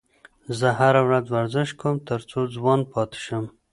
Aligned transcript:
زه 0.59 0.67
هره 0.79 1.01
ورځ 1.07 1.25
ورزش 1.35 1.69
کوم 1.81 1.95
تر 2.09 2.19
څو 2.29 2.39
ځوان 2.55 2.79
پاتې 2.93 3.19
شم. 3.25 3.45